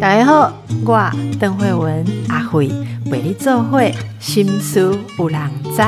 [0.00, 0.52] 大家好，
[0.84, 2.68] 我邓慧文阿慧
[3.10, 5.82] 为你做会心思有人知。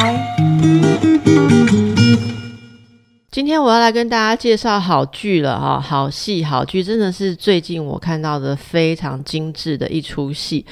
[3.31, 10.65] 今天我要来跟大家介绍好剧了哈，好戏好剧，真的是最近我看到的非常精致的一出戏。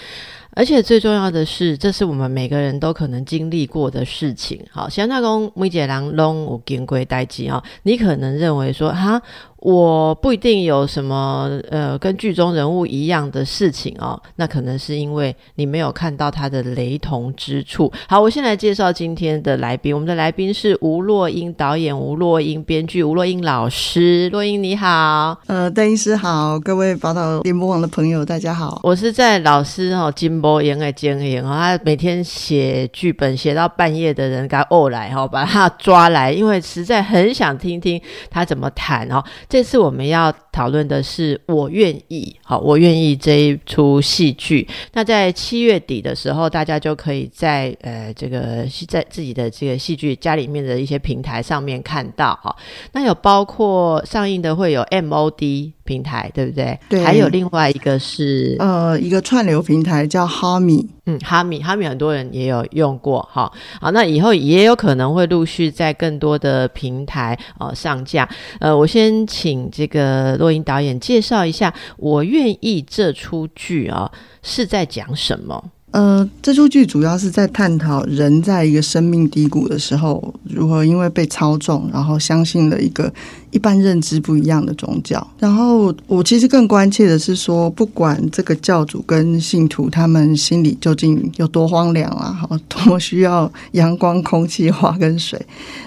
[0.56, 4.64] 而且最重要的是，这是我们每个人都可能经历过的事情。
[4.70, 9.20] 好，像那公梅姐郎龙我金龟代机啊，你可能认为说哈。
[9.64, 17.90] 我不一定有什么呃跟剧中人物一样的事情哦，那可能是因为你没有看到他的雷同之处。
[18.06, 24.28] 好，我先来介绍今天的来宾，我们的来宾是吴若英导演、吴若英编剧、吴若英老师。
[24.28, 28.78] 若英你好，呃，邓医师好，各位宝岛联播网的朋友大家好。
[28.82, 39.24] 我是在老师哦金波演的经营哦，他每天写剧本写到半夜的人，给他哦来哈，把他抓来，因为实在很想听听他怎么谈哦。
[39.54, 44.66] 这次我们要讨论的是《我愿意》好，《我愿意》这一出戏剧。
[44.94, 52.52] 那在七月底的时候，大家就可以在呃这个在自己的这个戏剧家里面的一些平台上面看到哈。
[52.94, 55.70] 那有包括上映的会有 MOD。
[55.84, 56.78] 平台对不对？
[56.88, 60.88] 对，还有另外一个是呃，一个串流平台叫哈米。
[61.04, 63.52] 嗯，哈米，哈米很多人也有用过哈。
[63.82, 68.26] 好，那以后也有可能会陆续在更多的平台呃上架。
[68.60, 74.10] 呃，我先请这个洛英导演介绍一下，我愿意这出剧啊
[74.42, 75.70] 是在讲什么。
[75.94, 83.12] 呃，这出剧主要是在探讨人在一个生命低谷的时候，如何因为被操纵，然后相信了一个
[83.52, 85.24] 一般认知不一样的宗教。
[85.38, 95.40] 然后我其实更关切的是说，不管这个教主跟信徒他们心里究竟有多荒凉啊， 哈，多么需要阳光、空气、花跟水，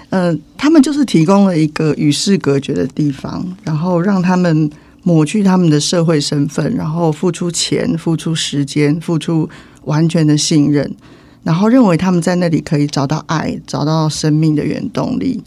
[0.08, 4.70] 呃，他们就是提供了一个与世隔绝的地方，然后让他们
[5.02, 9.46] 抹去他们的社会身份，然后付出钱、付出时间、付出。
[9.88, 10.88] 完全的信任，
[11.42, 15.42] 然后认为他们在那里可以找到爱，找到生命的原动力。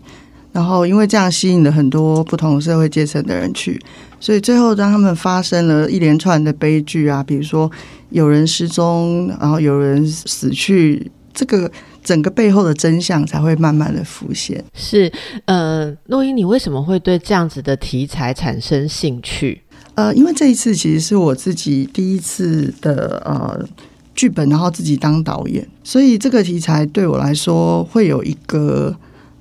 [0.53, 3.80] 然后因为这样吸引了很多不同社会阶层的人去，
[4.19, 7.72] 所以最后当他们发生了一连串的悲剧啊，比如说
[8.09, 11.72] 有人失踪，然后有人死去，这个
[12.03, 14.62] 整个背后的真相才会慢慢的浮现。
[14.74, 15.09] 是，
[15.46, 19.62] 呃，洛英，你为什么会对这样子的题材产生兴趣？
[19.96, 23.66] 呃，因为这一次其实是我自己第一次的呃。
[24.14, 28.96] 剧本，然后自己当导演，所以这个题材对我来说会有一个，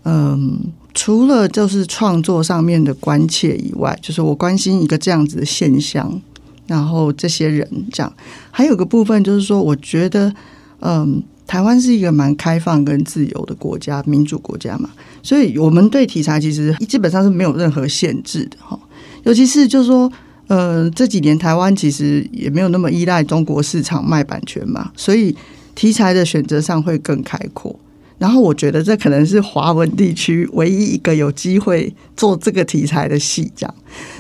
[0.05, 0.59] 嗯，
[0.95, 6.21] 除了就是创作上面的关切以外，就是我关心一个这样子的现象，
[6.67, 8.13] 然后这些人这样，
[8.51, 10.33] 还有个部分就是说，我觉得，
[10.81, 14.89] 嗯，台湾是一个蛮开放跟自由的国家，民主国家嘛，
[15.23, 18.79] 所以我们对题材其实基本上是没有任何限制的哈，
[19.25, 20.11] 尤其是就是说。
[20.51, 25.33] 呃，这几年台湾其实也没有那么依赖中国市场卖版权嘛，所以
[25.77, 27.79] 题材的选择上会更开阔。
[28.19, 33.75] 然后我觉得这可能是华文地区唯一一个有机会做这个题材的戏，这样，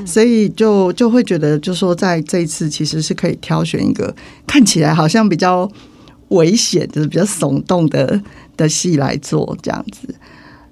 [0.06, 4.14] 所以就就会觉得，就说在这一次其实是可以挑选一个
[4.46, 5.68] 看起来好像比较
[6.28, 8.22] 危险，就是比较耸动的
[8.56, 10.14] 的戏来做这样子。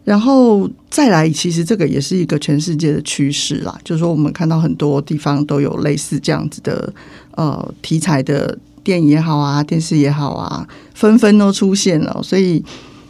[0.09, 3.79] 然后再来，其实这个也是一个全世界的趋势啦。
[3.85, 6.91] 就是说，我们看到很多地方都有类似这样子的
[7.33, 12.23] 呃题材的电影也好啊，电视也好啊，纷纷都出现了。
[12.23, 12.65] 所以，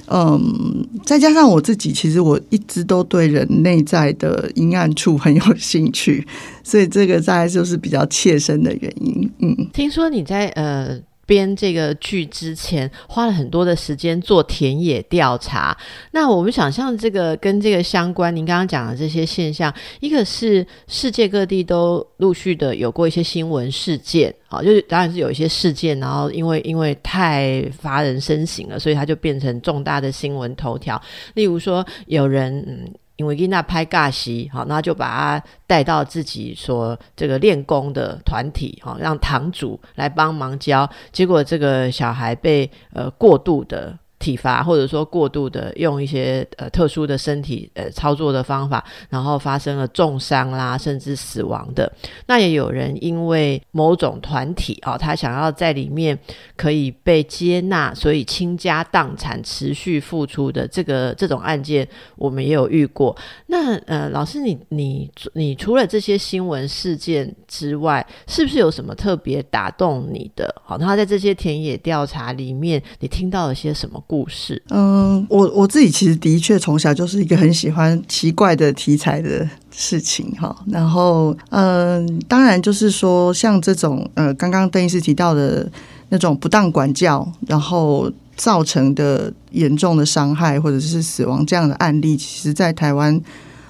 [0.08, 6.26] 嗯，再加上我自己，其实我一直都对人内在的阴暗处很有兴趣，
[6.64, 9.31] 所以这个大概就是比较切身的原因。
[9.38, 11.00] 嗯，听说你在呃。
[11.28, 15.77] 编这个剧之前花了很多的时间做田野调查。
[16.12, 31.00] 那我们想象这个跟这个相关，您刚刚讲的这些现象，一个是世界各地都陆续的有过一些新闻事件，好，就是当然是有一些事件，然后因为因为太发人深省了，所以它就变成重大的新闻头条。
[31.34, 32.91] 例如说有人嗯。
[33.19, 43.99] 因为伊娜拍尬戏，好，那就把他带到自己所这个练功的团体，好，让堂主来帮忙教，结果这个小孩被呃过度的。
[44.19, 51.91] 体罚，或者说过度的用一些呃特殊的身体呃操作的方法，然后发生了重伤啦，甚至死亡的。
[52.26, 56.19] 那也有人因为某种团体哦，他想要在里面
[56.56, 61.87] 可以被接纳，所以倾家荡产持续付出的这个这种案件，
[62.17, 63.17] 我们也有遇过。
[63.47, 70.53] 那呃，老师，你你你除了这些新闻事件之外，是不是有什么特别打动你的？
[70.64, 74.03] 好，那在这些田野调查里面，你听到了些什么？
[74.08, 74.60] 故事？
[74.70, 80.56] 嗯，我我自己其实的确从小就是一个很喜欢奇怪的题材的事情哈。
[80.66, 85.70] 然后，嗯，当然就是说，像这种呃，刚刚邓医师提到的
[86.08, 93.20] 那种不当管教，然后造成的严重的伤害或者是死亡这样的案例，其实，在台湾，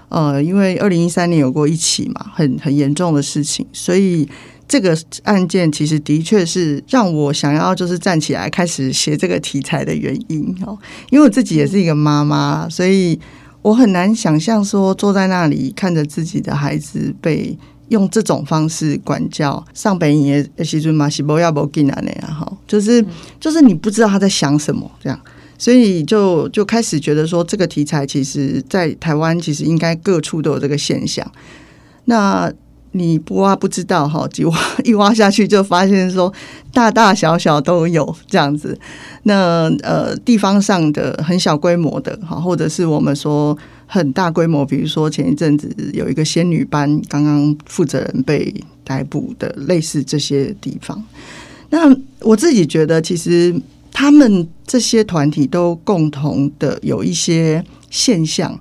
[0.08, 4.28] 呃，因为二零一三年有过一起嘛，很很严重的事情，所以。
[4.68, 10.78] 这个案件其实的确是让我想要就是站起来开始写这个题材的原因哦，
[11.08, 13.18] 因为我自己也是一个妈妈，所以
[13.62, 17.56] 我很难想象说坐在那里看着自己的孩子被
[17.88, 23.02] 用这种方式管教，上北也其实嘛是不要不给那样哈，就是
[23.40, 25.18] 就是你不知道他在想什么这样，
[25.56, 31.32] 所以就就开始觉得说这个题材其实，在台湾其实应该各处都有这个现象，
[32.04, 32.52] 那。
[32.92, 36.32] 你不挖不知道哈，一挖 一挖下去就发现说
[36.72, 38.78] 大大小小都有这样子。
[39.24, 43.56] 那呃地方上的很小规模的哈，或者是我们说
[43.86, 48.54] 很大规模，比如说前一阵子有一个仙女班，刚刚负责人被
[48.84, 51.02] 逮捕的，类似这些地方。
[51.70, 53.54] 那我自己觉得，其实
[53.92, 58.58] 他们这些团体都共同的有一些现象。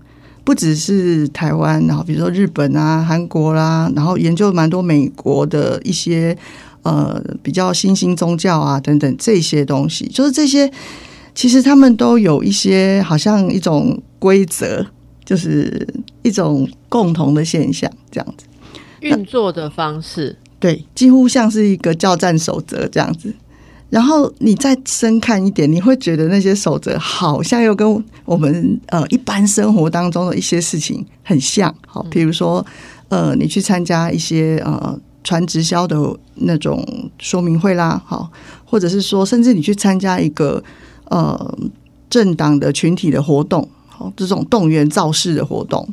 [0.47, 6.38] 不只是台湾，然后比如说日本啊、韩国啦，然后研究蛮多美国的一些
[6.83, 10.71] 呃比较新兴宗教啊等等这些东西，就是这些
[11.35, 14.85] 其实他们都有一些好像一种规则，
[15.25, 15.85] 就是
[16.23, 18.45] 一种共同的现象这样子
[19.01, 23.33] 运作的方式，对，几乎像是一个交战守则这样子。
[23.89, 31.74] 然后你再深看一点，你会觉得那些守则好像又跟我们呃一般生活当中的一些事情很像。
[31.88, 32.66] 好，比如说
[33.07, 35.98] 呃，你去参加一些呃传直销的
[36.36, 36.86] 那种
[37.18, 38.30] 说明会啦，好，
[38.66, 40.62] 或者是说，甚至你去参加一个
[41.06, 41.57] 呃
[42.10, 45.88] 政党的群体的活动，好，这种动员造势的活动，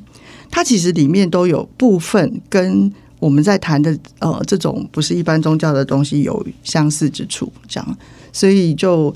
[0.51, 2.93] 它其实里面都有部分跟。
[3.25, 7.99] 我们在谈的呃，这种不是一般宗教的东西有相似之处，这样，
[8.35, 9.15] 所以就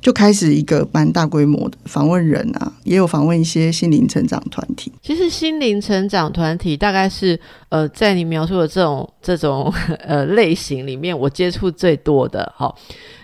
[0.00, 4.90] 就开始一个蛮大规模的访问人啊，也有访问一些心灵成长团体。
[5.02, 7.38] 其实心灵成长团体大概是
[7.68, 9.70] 呃，在你描述的这种这种
[10.00, 12.50] 呃类型里面，我接触最多的。
[12.56, 12.74] 哈，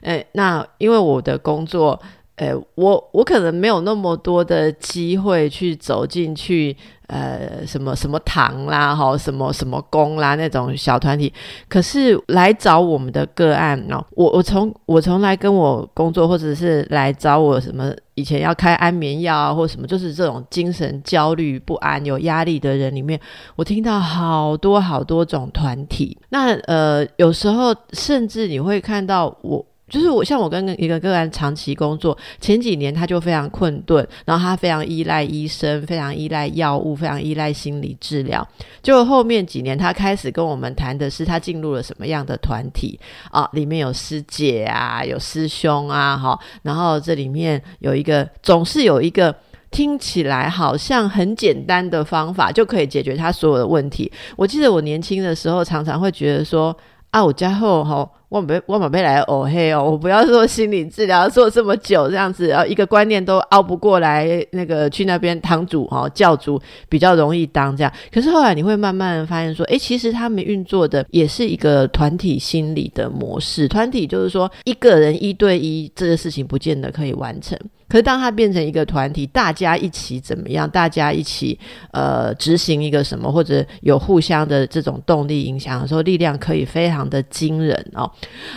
[0.03, 1.99] 诶，那因为我的工作。
[2.39, 6.77] 诶，我我可能没有那么多的机会去走进去，
[7.09, 11.33] 呃，什么什么堂啦，哈，什么什么宫啦那种小团体。
[11.69, 23.19] 可是来找我们的个案哦，我我从我从来跟我工作，或者是来找我什么以前要开安眠药啊，或什么，就是这种精神焦虑不安、有压力的人里面，
[23.57, 26.17] 我听到好多好多种团体。
[26.29, 29.67] 那呃，有时候甚至你会看到我。
[29.89, 38.47] 就是我像我跟一个个案长期工作，前几年他就非常困顿，然后他非常依赖医生，非常依赖药物，非常依赖心理治疗。
[38.83, 42.99] 就后面几年，他开始跟我们谈的是他进入了什么样的团体
[43.31, 43.49] 啊？
[43.53, 49.35] 里面有师姐啊，有师兄啊，哈，然后这里面有一个总是有一个
[49.71, 54.11] 听起来好像很简单的方法就可以解决他所有的问题。
[54.37, 56.77] 我记得我年轻的时候常常会觉得说
[57.11, 58.11] 啊，我家后吼。
[58.29, 66.61] 我没我没来哦嘿哦，我不要做心理治疗做这么久这样子，然后一个观念都熬不过来，那个去那边堂主哈教主
[66.91, 67.91] 比较容易当这样。
[68.13, 73.67] 可是后来你会慢慢发现说，哎，其实他们运作的也是一个团体心理的模式。
[73.67, 77.59] 团体就是说一个人一对一这个事情不见得可以完成，
[77.89, 80.69] 可是当它变成一个团体，大家一起怎么样？
[80.69, 81.59] 大家一起
[81.93, 88.11] 呃执行一个什么，或者有互相的这种动力影响的时候，力量可以非常的惊人哦。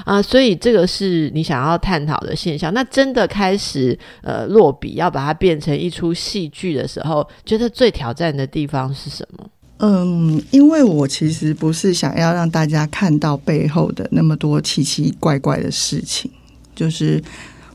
[0.04, 2.74] 啊，所以这个是你想要探讨的现象。
[2.74, 9.50] 那真的开始呃落笔，要把它变成一出戏剧的时候，觉得最挑战的地方是什么？
[9.84, 16.30] 嗯，因为我其实不是想要让大家看到背后的那么多奇奇怪怪的事情，
[16.76, 17.20] 就是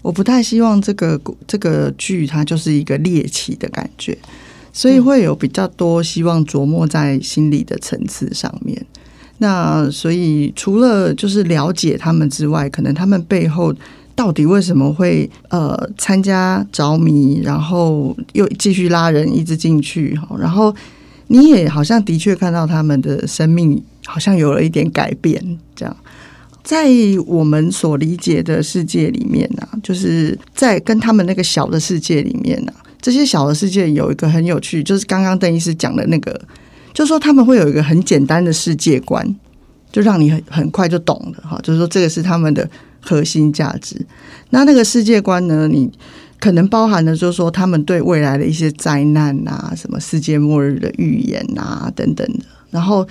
[0.06, 4.16] 我不太希望这个这个剧它就是一个猎奇的感觉，
[4.72, 8.86] 所以会有比较多希望琢磨在心理的层次上面。
[9.38, 13.74] 那所以除了就是了解他们之外，可能他们背后
[14.14, 20.72] 到底为什么会呃参加着迷，然后又继续拉人一直进去哈，然后
[21.26, 25.96] 你也好像的确看到他们的生命好像有了一点改变，这样
[26.66, 26.86] 在
[27.26, 36.38] 我们所理解的世界里面呢，就是在跟他们那个小的世界里面呢，这些小的世界有一个很有趣，就是刚刚邓医师讲的那个。
[36.92, 39.22] 就是说他们会有一个很简单的世界观，
[39.92, 41.60] 就让你很很快就懂了哈。
[41.62, 42.66] 就是说这个是他们的
[43.02, 44.00] 核心价值。
[44.48, 45.92] 那那个世界观呢，你
[46.40, 53.06] 可能包含了就是说他们对未来的一些灾难啊，什么世界末日的预言啊等等的，然后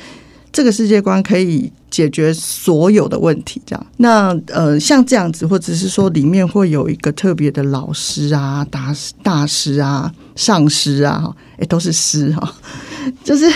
[0.55, 3.88] 这个世界观可以解决所有的问题，这样。
[3.97, 12.55] 那呃，像这样子，或者是说里面会有一个特别的老师啊、大师、大师啊、上师啊，哈，哎，都是师哈，
[13.21, 13.51] 就是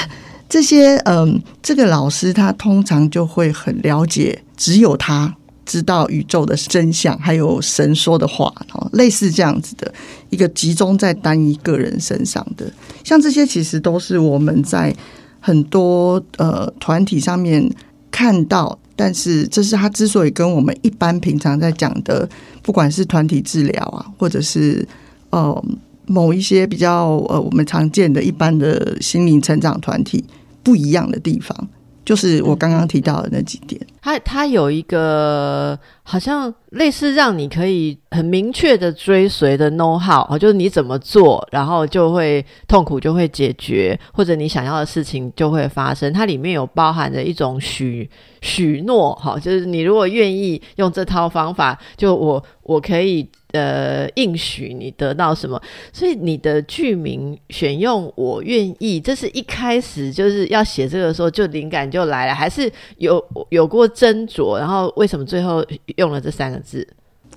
[0.49, 5.33] 这些嗯，这个老师他通常就会很了解，只有他。
[5.65, 9.93] 知道宇宙的真相，还有神说的话，哦，类似这样子的
[10.31, 12.65] 一个集中在单一个人身上的，
[13.03, 14.91] 像这些其实都是我们在
[15.39, 17.69] 很多呃团体上面
[18.11, 22.27] 看到，但是这是他之所以跟我们一般平常在讲的，
[22.61, 24.87] 不管是团体治疗啊，或者是
[25.29, 25.63] 呃
[26.05, 30.23] 某一些比较呃我们常见的一般的心灵成长团体
[30.63, 31.67] 不一样的地方。
[32.09, 46.11] 就是我刚刚提到的那几点，它它有一个好像类似让你可以很明确的追随的 know how，就是你怎么做，然后就会痛苦就会解决，或者你想要的事情就会发生。
[46.11, 48.09] 它里面有包含着一种许
[48.41, 53.29] 许诺，哈，就是你如果愿意用这套方法，就我我可以。
[53.51, 55.59] 呃，应许你得到什么？
[55.91, 64.59] 所以你的剧名选用“我愿意”，这是一开始就是要写这个的时候就灵感就来了，还是有有过斟酌？
[64.59, 65.65] 然后为什么最后
[65.95, 66.87] 用了这三个字？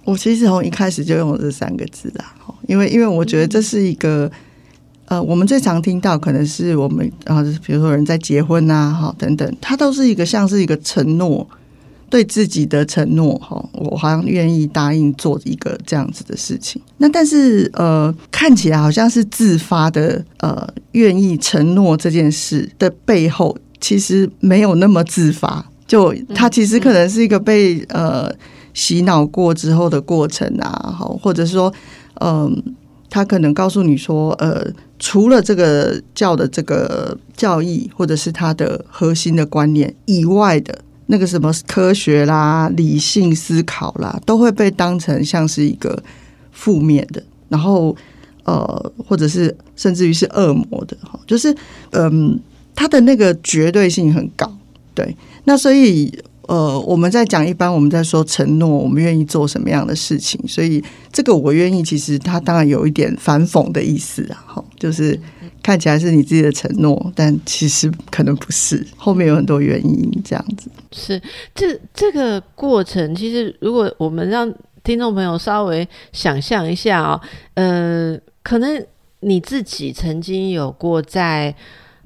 [0.05, 2.35] 我其实从一开始就用了这三个字啦，
[2.69, 4.31] 因为因为我觉得这是一个
[5.07, 11.49] 呃，我们最常听到可能是我们啊，比如说人在结婚啊，哈等等，它都是一个像是一个承诺。
[12.13, 16.79] 对自己的承诺，哈，我好像愿意答应做一个这样子的事情。
[16.99, 25.65] 那但是，呃，看起来好像是自发的，呃，愿意承诺这件事的背后，其实没有那么自发。
[25.87, 28.31] 就他其实可能是一个被呃
[28.75, 31.73] 洗脑过之后的过程啊，好，或者说，
[32.21, 32.63] 嗯，
[33.09, 34.67] 他可能告诉你说，呃，
[34.99, 40.79] 除了这个教的这个教义，或者是他的核心的观念以外的。
[41.07, 46.03] 那个什么科学啦、理性思考啦，都会被当成像是一个
[46.51, 47.95] 负面的，然后
[48.45, 51.55] 呃，或者是甚至于是恶魔的哈，就是
[51.91, 52.39] 嗯，
[52.75, 54.51] 他的那个绝对性很高，
[54.95, 55.17] 对。
[55.45, 56.13] 那所以
[56.49, 60.83] 呃，我们在讲一般我们在说承诺，我们愿意做什么样的事情，所以
[61.13, 65.19] 这个我愿意，其实它当然有一点反讽的意思啊，哈，就是。
[65.63, 70.69] 看起来是你自己的承诺，但其实可能不是，后面有很多原因这样子。
[70.91, 71.23] 是
[71.55, 77.21] 这这个过程，其实如果我们让听众朋友稍微想象一下啊，
[77.55, 78.85] 呃，可能
[79.21, 81.55] 你自己曾经有过在。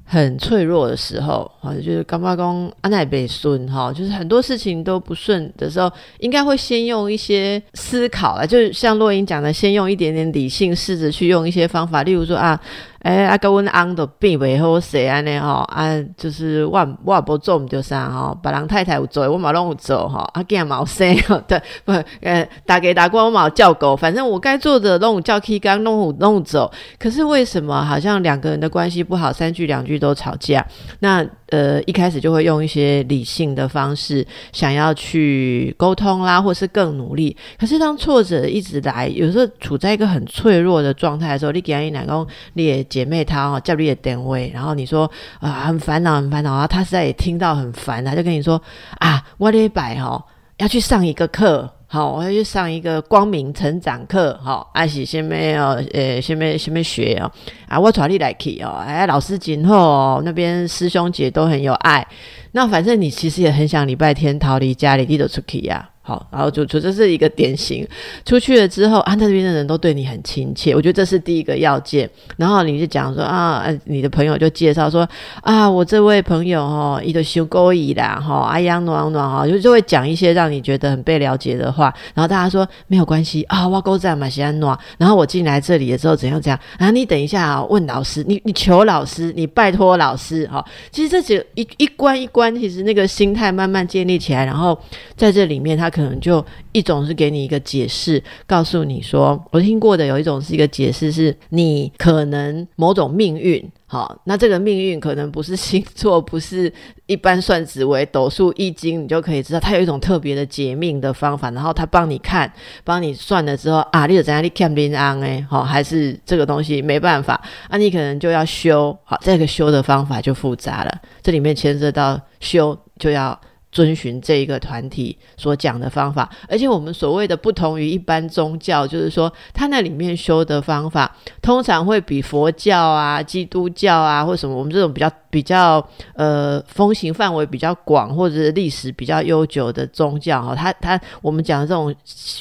[0.09, 12.59] 很脆弱的时候，啊，就是干巴公安奈北顺哈，就是很多事情都不顺的时候，应该会先用一些思考啊，就是像洛英讲的，先用一点点理性，试着去用一些方法，例如说啊。
[13.01, 15.87] 哎，阿哥，阮昂都变袂好势安尼吼，啊，
[16.17, 30.65] 就是我我也无做毋着啥吼，别人太太有做，我嘛拢有做吼，啊，囝嘛有生吼，对，不，呃，打给打过我嘛有叫狗，反正我该做的拢有叫 K 刚弄有弄走，可是为什么好像两个人的关系不好，三句两句都吵架？
[30.99, 37.35] 那呃，一开始就会用一些理性的方式，想要去沟通啦，或是更努力。
[37.57, 48.61] 可是当挫折一直来，有时候处在一个很脆弱的状态的时候，你给阿一两公，你也姐妹她哦叫你的单位，然后你说啊很烦恼很烦恼啊，她实在也听到很烦，她就跟你说
[48.99, 50.21] 啊，我礼拜哦
[50.57, 51.76] 要去上一个课。
[51.89, 54.37] 好，我要去上一个光明成长课。
[54.43, 55.63] 好，还是先没有，
[55.93, 57.31] 呃，先没先没学哦。
[57.67, 58.83] 啊，我带你来去哦。
[58.85, 62.05] 哎，老师今后哦，那边师兄姐都很有爱。
[62.51, 65.89] 那反正你其实也很想礼拜天逃离家里，你都出去呀。
[66.07, 67.85] 好，然后就就这是一个典型。
[68.23, 72.09] 出去了之后，啊，那边的人都对你很亲切，我觉得这是第一个要件。
[72.37, 75.05] 然后你就讲说啊，你的朋友就介绍说
[75.41, 81.93] 啊，我这位朋友哈，一个修勾椅啦，哈，哎呀暖暖哈，就就会讲一些让你觉得很被了解的话。
[82.13, 84.79] 然后大家说没有关系啊，我勾在嘛西安暖。
[84.97, 86.89] 然后我进来这里的时候怎样怎样啊？
[86.89, 90.65] 你等一下啊，问老师，你你求老师，你拜托老师哈。
[90.89, 94.79] 其实这几一一关一关，其实那个心态慢慢建立起来，然后
[95.17, 95.91] 在这里面他。
[95.97, 106.71] 可能就一种是给你一个解释，告诉你说，我听过的有一种是一个解释，是你可能某种命运，好，那这个命运可能不是星座，不是
[107.07, 112.51] 一般算紫微斗数易经，你就可以知道，它有一种特别的解命的方法，然后他帮你看，
[112.83, 123.39] 帮你算了之后啊，你有怎样你看平安哎，好，还是这个东西没办法，啊，你可能就要修，好，这个修的方法就复杂了，这里面牵涉到修就要。
[123.77, 141.93] 遵循这一个团体所讲的方法，而且我们所谓的不同于一般宗教，就是说它那里面修的方法，通常会比佛教啊、基督教啊或什么我们这种比较比较呃风行范围比较广或者是历史比较悠久的宗教哈，它它我们讲的这种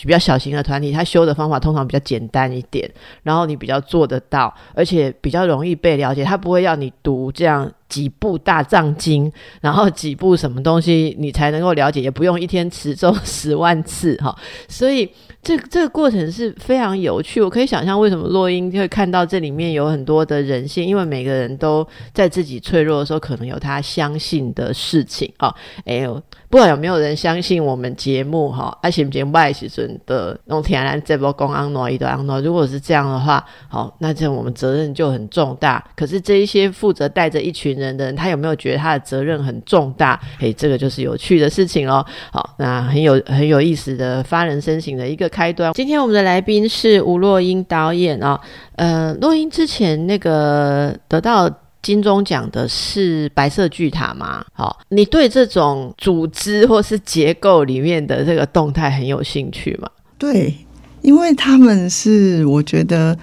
[0.03, 2.91] 比较小型的团体，它修的方法通常比较简单一点，
[3.23, 7.71] 然后你比较做得到，而且比较容易被了解，它不会要你读这样。
[7.89, 14.37] 几部大藏经，然后几部什么东西你才能够了解，也不用一天持咒 十万次哈。
[14.69, 15.09] 所以
[15.47, 17.41] 这这个过程是非常有趣。
[17.41, 25.55] 我可以想象为什么洛英会看到这里面有很多的人性，因为每个人都在自己脆弱的时候，可能有他相信的事情啊。
[25.85, 26.21] 哎呦。
[26.49, 35.85] 不管有没有人相信我们节目哈，爱情节目外时准的弄天然这波公安诺一段安诺，如果是这样的话，好，那这我们责任就很重大。
[35.97, 40.21] 可是这一些负责带着一群人的人，他有没有觉得他的责任很重大？
[40.41, 42.05] 诶，这个就是有趣的事情哦。
[42.31, 45.73] 好，那很有很有意思的发人深省的一个开端。
[45.73, 48.41] 今天我们的来宾是吴若英导演啊，
[48.77, 51.51] 呃，若英之前那个得到。
[51.87, 54.45] 金钟奖的是白色巨塔吗？
[54.53, 59.89] 好，你对这种组织或是结构里面的这个动态很有兴趣吗？
[60.19, 60.53] 对，
[61.01, 63.17] 因为他们是我觉得，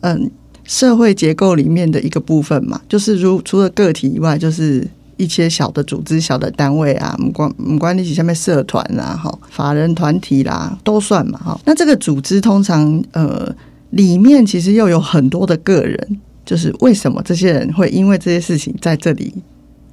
[0.00, 0.28] 嗯，
[0.64, 4.84] 社会结构里面的一个部分嘛，就是如除了个体以外，就是
[5.16, 11.60] 一些小的组织、小的单位啊，不管不管你下面社团啊，哈，法人团体啦，都算嘛，哈。
[11.64, 13.54] 那这个组织通常呃，
[13.90, 16.20] 里面其实又有很多的个人。
[16.50, 19.32] 就是为什么这些人会因为这些事情在这里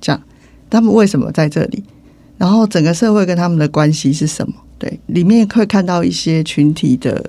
[0.02, 0.20] 讲？
[0.72, 1.84] 他们为什么在这里？
[2.36, 4.56] 然后整个社会跟他们的关系是什么？
[4.80, 7.24] 对，里面会看到一些群体的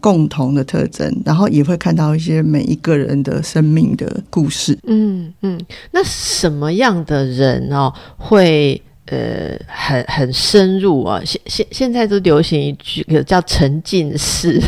[0.00, 4.76] 共同的特征，然后也会看到一些每一个人的生命的故事。
[4.88, 5.56] 嗯嗯，
[5.92, 8.82] 那什么样的人哦会？
[9.08, 11.20] 呃，很很深入啊！
[11.26, 14.58] 现现现在都流行一句叫沉浸式。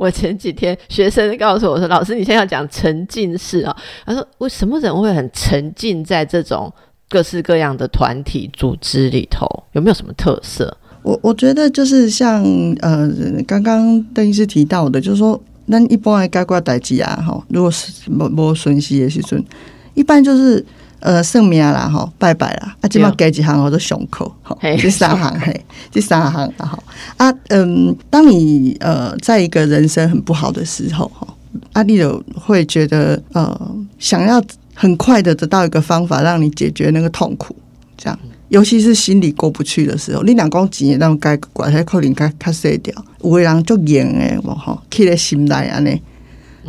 [0.00, 3.76] 我前几天学生告诉我说：“老师，你现在要讲沉浸式啊？”
[4.06, 6.72] 他说：“为什么人会很沉浸在这种
[7.06, 9.46] 各式各样的团体组织里头？
[9.72, 12.42] 有没有什么特色？”我我觉得就是像
[12.80, 13.10] 呃，
[13.46, 19.44] 刚刚邓医师提到的，就是说，那一般来该挂代机啊，哈，如果是没没顺息的时阵，
[19.92, 20.64] 一般就是。
[21.00, 25.58] 呃，算命啦，吼，拜拜啦，啊，今嘛给几行我都胸口，好，第三行，嘿，
[25.90, 26.78] 第三行，然后
[27.16, 31.26] 啊，嗯，当你呃，在一个人生很不好的时候，哈，
[31.72, 34.42] 啊，你有会觉得呃，想要
[34.74, 37.56] 很快的得到一个方法让你解决那个痛苦，
[37.96, 45.98] 这样，尤其是心里过不去的时候，你两公几那种该管他可能该卡碎掉，有的人就严诶，我哈，起在心内安尼，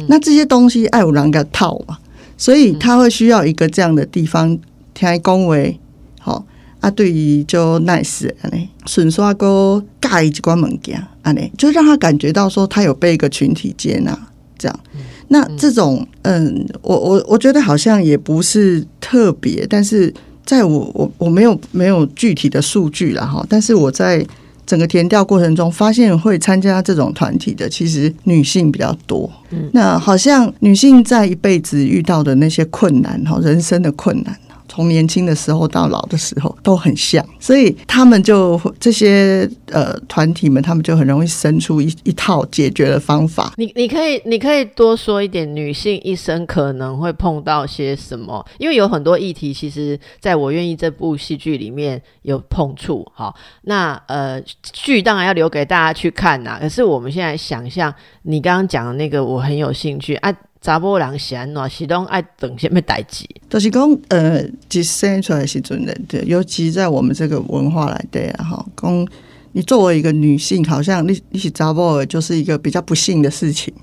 [0.07, 1.97] 那这些东西爱有人给套嘛。
[2.41, 4.57] 所以他会需要一个这样的地方，
[4.95, 5.79] 听恭维，
[6.19, 6.43] 好
[6.79, 14.17] 啊，对于就 nice 安尼，顺刷个盖一关门件安尼，就让他感觉到说他有被一个群体接纳，
[14.57, 14.79] 这样。
[15.27, 20.11] 那这种，嗯，我我我觉得好像也不是特别，但是
[20.43, 24.25] 在我我我没有没有具体的数据了哈，但是我在。
[24.65, 29.29] 整个填调过程中，发现会参加这种团体的，其实女性比较多。
[29.49, 34.35] 嗯，那好像女性在一辈子遇到的那些困难，哈，人生的困难。
[34.71, 43.51] 从年轻的时候到老的时候都很像，所以他们就这些呃团体们，他们就很容易生出一一套解决的方法。
[43.57, 48.45] 你你可以你可以多说一点，女性一生可能会碰到些什么？
[48.59, 53.05] 因为有很多议题，其实在我愿意这部戏剧里面有碰触。
[53.13, 56.57] 好，那呃剧当然要留给大家去看呐。
[56.61, 60.33] 可是我们现在想象你刚刚讲的那个，我很有兴趣啊。
[60.61, 61.69] 查某人是安怎？
[61.69, 63.25] 是拢爱等什么代志？
[63.49, 69.07] 就是讲，呃，一生出来时阵的，对，尤其在我们这个文化来对啊，哈，讲
[69.53, 73.73] 你作为一个女性，好像你你是查甫，就是一个比较不幸的事情。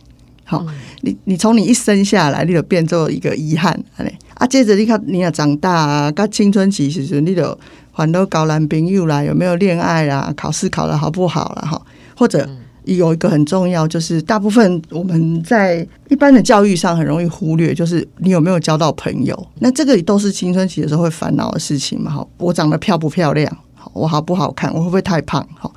[0.45, 0.65] 好，
[1.01, 7.59] 你你从你一生下来，你就变做一个遗憾，安啊，接着你看，你要长大啊，到青春期时阵，你就
[7.93, 11.83] 烦恼交男朋友啦，有没有恋爱啦，考试考得好不好了哈，
[12.17, 12.49] 或者。
[12.97, 19.47] 有一个很重要，就是大部分我们在一般的教育上很容易忽略，就是你有没有交到朋友。
[19.59, 22.11] 那这个都是青春期的时候会烦恼的事情嘛？
[22.11, 23.55] 好，我长得漂不漂亮？
[23.75, 24.73] 好，我好不好看？
[24.73, 25.47] 我会不会太胖？
[25.59, 25.73] 好，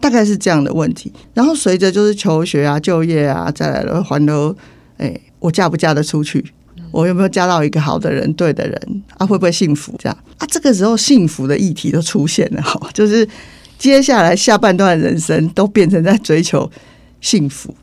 [0.00, 1.12] 大概是这样的问题。
[1.32, 4.54] 然后随着就是求学啊、就业啊，再来了还都，
[4.96, 6.44] 哎，我嫁不嫁得出去？
[6.90, 9.02] 我有没有嫁到一个好的人、对的人？
[9.18, 9.94] 啊，会不会幸福？
[9.98, 13.28] 这样啊，这个时候幸福的议题都出现了，哈，就是。
[13.78, 16.70] 接下来下半段人生都变成在追求
[17.20, 17.74] 幸福。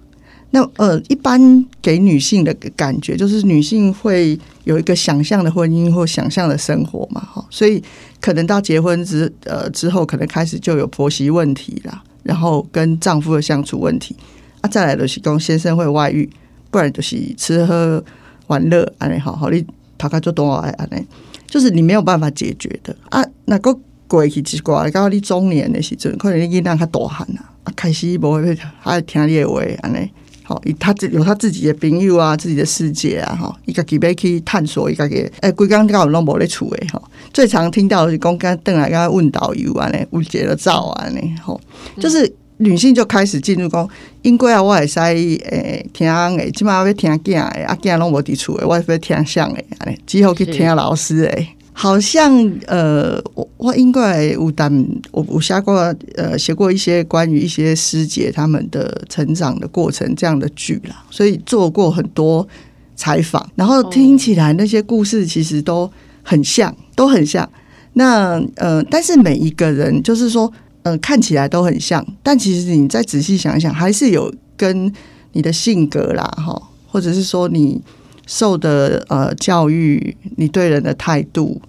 [0.51, 7.43] 那呃，一般给女性的感觉就是女性会有一个想象的婚姻或想象的生活嘛，哈。
[7.49, 7.83] 所以
[8.21, 14.15] 可能到结婚之呃之后，可能开始就有婆媳问题啦，然后跟丈夫的相处问题
[14.61, 16.29] 啊，再来就是讲先生会外遇，
[16.69, 18.03] 不然就是吃喝
[18.45, 19.65] 玩乐安尼好好你
[19.97, 21.03] 跑开做多少爱安尼，
[21.47, 23.25] 就是你没有办法解决的啊。
[23.45, 23.75] 那个
[24.13, 30.07] 过去一挂，到你中年的时阵，可能你囡仔较大汉啊，啊开始无会还听你的话安尼。
[30.43, 37.01] 好，他自有他自己的朋友啊，自己的世界啊，吼，伊家己要去探索，伊家己诶，规刚刚拢无咧厝诶，吼，
[37.33, 41.59] 最常听到的是讲刚邓来跟他问导游啊，呢，误解了照安尼，吼，
[41.97, 43.89] 就是女性就开始进入讲，
[44.21, 51.55] 因为啊，我会使诶听诶，即码要听囝诶，啊囝拢无伫厝诶，我要听相诶，安尼，之后去听老师诶。
[51.75, 52.31] 好像
[52.67, 54.71] 呃，我我应该有当
[55.11, 62.47] 我我写过呃写过一些关于一些师姐他们的成长的过程这样的剧啦，所以做过很多
[62.95, 67.49] 采访，然后听起来那些故事其实都很像，都很像。
[67.93, 70.51] 那呃，但是每一个人就是说，
[70.83, 74.93] 呃，看起来都很像，但其实你再仔细想一想，还是有跟
[75.31, 77.81] 你的性格啦，哈，或者是说你。
[78.25, 81.61] 受的呃教育，你对人的态度，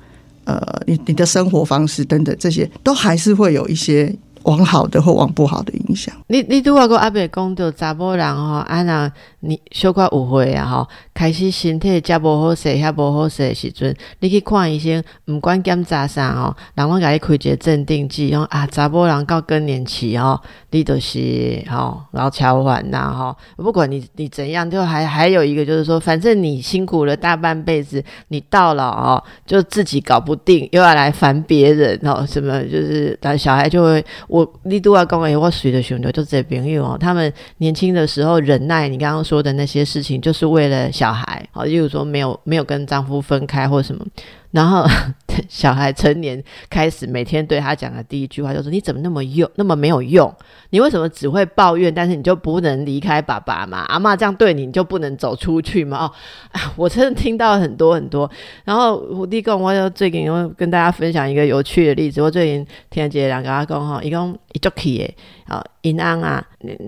[0.45, 4.15] 呃，你你的生活方式等等，这些都还是会有一些。
[4.45, 6.15] 往好的或往不好的影响。
[6.27, 9.11] 你你拄话个阿伯讲到查某人吼，啊那
[9.47, 34.05] 你小可误会啊吼，开始身体食无好势，遐无好势的时阵，你去看医生，毋管检查啥吼，人拢甲你开一个镇定剂，讲啊查甫人到更年期吼，你都是吼老超凡呐吼，不管你你怎样，就还还有一个就是说，反正你辛苦了大半辈子，你到了哦，就自己搞不定，又要来烦别人哦，什么就是，但小孩就会。
[34.29, 44.07] 我你都要讲诶，我随的兄弟就这朋友哦，他们年轻的时候忍耐你刚刚说说的那些事情，就是为了小孩，好，例如说没有没有跟丈夫分开或什么。
[44.55, 44.87] 然后
[45.51, 46.41] 小孩成年
[46.71, 50.33] 开始每天对他讲的第一句话就是：“你怎么那么用，那么没有用？
[50.71, 53.79] 你为什么只会抱怨，但是你就不能离开爸爸嘛？
[53.89, 56.13] 阿妈这样对你，你就不能走出去吗？”哦，
[56.77, 58.31] 我真的听到很多很多。
[58.65, 62.23] 然后我弟跟，我就最近又跟大家分享一个有趣的例子。
[62.23, 65.17] 我最近听姐两个阿公哈，一共一桌起诶。
[65.47, 66.43] 好，银安啊，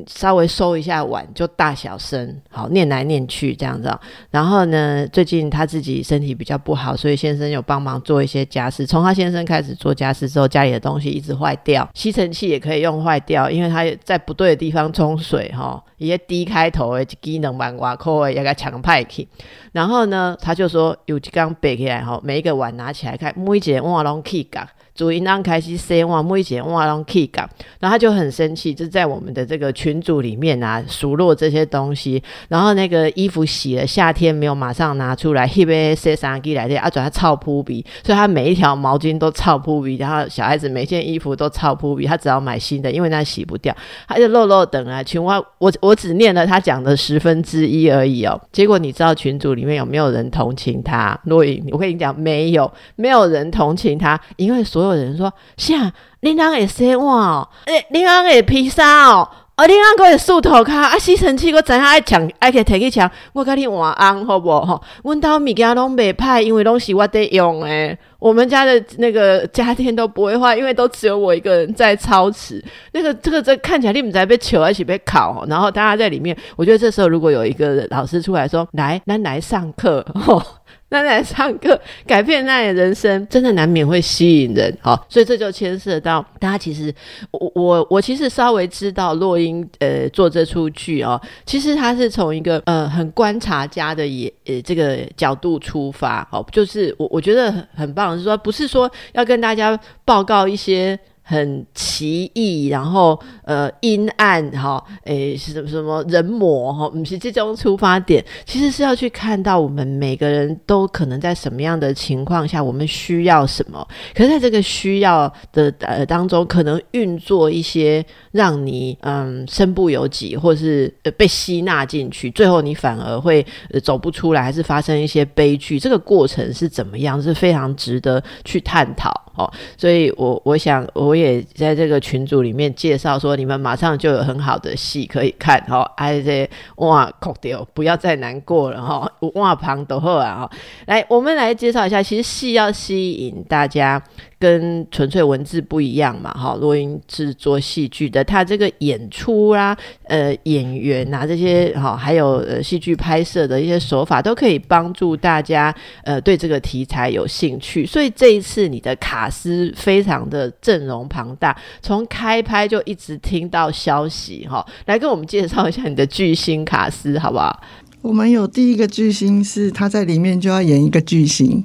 [0.06, 3.92] 稍微收一下碗就大小声，好念来念去这样子。
[4.30, 8.86] 然后呢，最近他自己身体比较不好，所以先生有帮忙做一些家事。
[8.86, 19.26] 从他先生开始做家事之后，家里的东西一直坏掉，吸尘器也可以用坏掉，因为他在不对的地方冲水哈，一些低开头的机能蛮瓦扣的，也给抢派去。
[19.72, 24.60] 然后呢，他就说有几缸背起来哈，每一个碗拿起来看，每一节碗拢起角。
[24.96, 43.76] 主音让开始说哇，每一件哇拢 key 感，然后他就很生气，就在我们的这个群组里面啊数落这些东西，然后那个衣服洗了，夏天没有马上拿出来，一杯 C 三 G 来的，啊，转他臭扑鼻，所以他每一条毛巾都臭扑鼻，然后小孩子每件衣服都臭扑鼻，他只要买新的，因为那洗不掉，
[44.08, 51.20] 他就漏漏等啊，群话我我只念了他讲的十分之一而已哦，结果你知道群组里面有没有人同情 他？
[51.24, 54.85] 若隐，我跟你讲，没有，没有人同情他，因为所。
[54.94, 57.48] 有人说：“像你啷会洗碗哦？
[57.66, 59.28] 诶，你啷会披萨哦？
[59.56, 60.70] 啊，你啷个会梳头壳？
[60.74, 63.10] 啊，吸尘器我知影爱抢，爱去摕去抢。
[63.32, 64.50] 我甲你换红好不？
[64.60, 67.98] 吼，阮兜物件拢袂歹，因为拢是我得用诶。
[68.18, 72.62] 我们家的那个家电都不会坏，因为都只有我一个人在操持。
[72.92, 76.36] 那个这个这看起来你们在被求而且被考，然后大家在里面。
[76.56, 80.04] 我觉得这时候如果有一个老师出来说：来，来来上课。”
[80.88, 86.56] 那来上课改变那的人生，真的难免会吸引人，好，所以这就牵涉到大家。
[86.58, 86.94] 其实
[87.32, 100.98] 我我我其实稍微知道洛英呃做这出剧哦，其实他是从一个呃很观察家的也呃这个角度出发，哦，就是我我觉得很很棒，是说不是说要跟大家报告一些。
[101.28, 113.84] 很奇异，然后呃阴暗哈，诶什么什么人魔哈，不是这种出发点，其实是要去看到我们每个人都可能在什么样的情况下，我们需要什么，
[114.14, 120.86] 可是在这个需要的呃当中，可能运作一些让你嗯身不由己，或是
[121.16, 129.25] 被吸纳进去，最后你反而会呃走不出来，还是发生一些悲剧，这个过程是怎么样，是非常值得去探讨。
[129.36, 129.52] 哦。
[129.76, 131.16] 所以我我想我。
[131.16, 136.46] 也在这个群组里面介绍说，你们马上就有很好的戏可以看哈，哎这
[136.76, 140.50] 哇哭掉，不要再难过了哈，哇旁都好啊哈，
[140.84, 144.02] 来我们来介绍一下，其实戏要吸引大家。
[144.38, 157.86] 跟纯粹文字不一样嘛，哈，录音制作戏剧的，他这个演出啦，呃，演员啊这些，哈，还有呃戏剧拍摄的一些手法，都可以帮助大家，呃，对这个题材有兴趣。
[157.86, 164.64] 所以这一次你的卡卡斯非常的阵容庞大，从开拍就一直听到消息哈。
[164.86, 167.60] 来跟我们介绍一下你的巨星卡斯好不好？
[168.02, 171.64] 我们有第一个巨星是他在里面就要演一个巨星，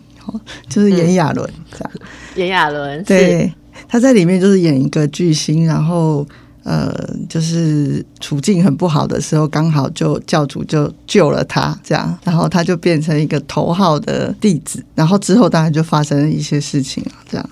[0.67, 1.91] 就是演亚纶这样。
[2.35, 3.53] 演亚纶，对，
[3.87, 6.25] 他在里面就是演一个巨星，然后。
[6.63, 6.93] 呃，
[7.27, 17.49] 就是处境很不好的时候，刚好就教主就救了他，这样，然后他就变成一个头号的弟子，然后之后当然就发生了一些事情了，这样。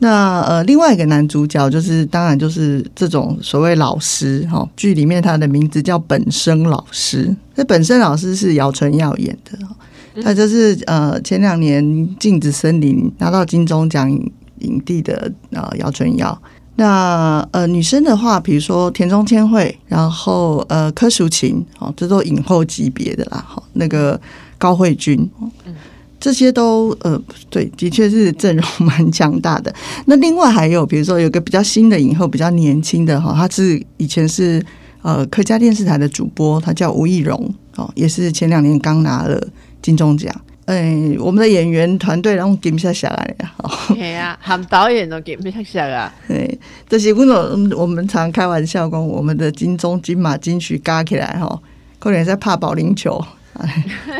[0.00, 11.82] 那呃，另外一个男主角就是，当然就是这种所谓老师哈，剧里面他的名字叫本生老师，那本生老师是姚纯耀演的，他就是呃前两年
[12.18, 14.10] 《镜子森林》拿到金钟奖
[14.58, 16.38] 影帝的呃姚纯耀。
[16.76, 24.20] 那呃，女生的话，比如说田中千惠，然后呃，柯淑琴，哦，这都影后级别的啦，哈，那个
[24.58, 25.30] 高慧君，
[25.66, 25.74] 嗯，
[26.18, 29.72] 这些都呃，对，的确是阵容蛮强大的。
[30.06, 34.60] 那另外还有，比如说有个比较新的影后，比较年轻的哈，她是以前是
[35.02, 39.40] 呃客家电视台的主播，她叫吴亦荣，哦，也是前两年刚拿了
[39.80, 40.34] 金钟奖。
[40.66, 43.54] 哎，我们的演员团队然后给不下下来呀，
[43.88, 46.10] 对啊， 含导演都给不下下啊。
[46.26, 47.22] 对，就是我
[47.56, 51.60] 们我们常开玩笑讲，我们的金钟、金马、金曲加起来哈，
[51.98, 53.22] 可能在怕保龄球，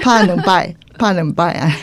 [0.03, 1.81] 怕能败，怕能败哎。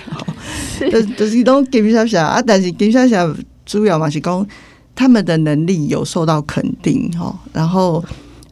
[0.91, 3.27] 就就是 都给不下下啊，但是给不下下
[3.65, 4.45] 主要嘛是讲
[4.93, 8.03] 他们的能力有受到肯定哈，然后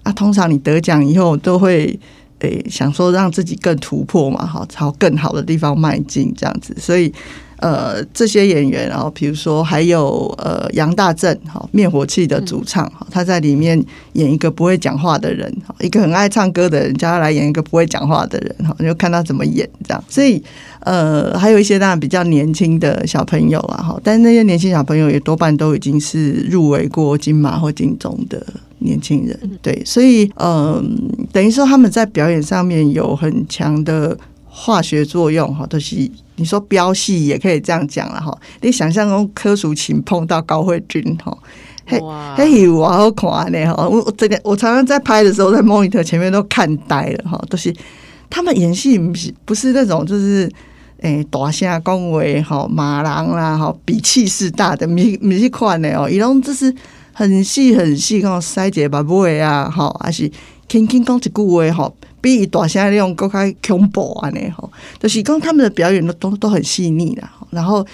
[0.01, 1.99] 啊，通常你得奖以后都会。
[2.39, 7.13] 诶，想说让自己更突破嘛，哈，朝更好的地方迈进这样子，所以
[7.57, 20.41] 呃，这些演员，然后比如说还有呃杨大正，哈，灭火器的主唱，哈，他在里面演一个不会讲话的人，哈，一个很爱唱歌的人，叫他来演一个不会讲话的人，哈，就看他怎么演这样，所以
[20.79, 28.41] 呃，还有一些当然比较年轻的小朋友啊，哈，但是那些年轻小朋友也多半都已经是入围过金马或金钟的。
[28.79, 30.97] 年轻人对，所以嗯，
[31.31, 35.95] 等于说他们在表演上面有很强的化学作用哈，都是
[36.37, 38.35] 你说飙戏也可以这样讲了哈。
[38.61, 41.37] 你想象中柯淑琴碰到高慧君哈，
[41.85, 41.99] 嘿，
[42.35, 43.87] 嘿，我好看呢哈。
[43.87, 47.73] 我我这个我常常在拍的时候，在 monitor 前面都看呆了哈，都是
[48.29, 50.49] 他们演戏不是不是那种就是
[51.01, 56.73] 诶大声恭维哈马郎啦哈比气势大的没没去看的哦，伊拢就是。
[57.19, 60.31] 很细很细，讲塞一把尾啊，吼，还是
[60.69, 63.39] 轻轻讲一句话，吼，比伊大声那种更较
[63.75, 67.85] 恐怖安尼，吼，就是讲他们的表演都都都很细腻啦，然后